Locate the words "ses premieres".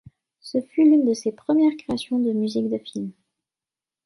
1.13-1.77